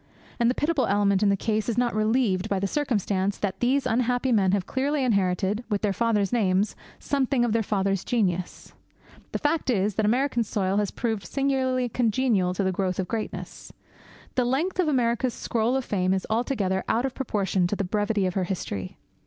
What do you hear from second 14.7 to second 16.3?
of America's scroll of fame is